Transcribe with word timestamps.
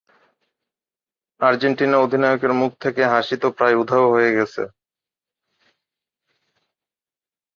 Argentina 1.41 1.97
অধিনায়কের 1.97 2.53
মুখ 2.53 2.71
থেকে 2.79 3.01
হাসি 3.05 3.35
তো 3.37 3.47
প্রায় 3.57 3.75
উধাও 3.75 4.05
হয়ে 4.13 4.31
গেছে। 4.37 4.63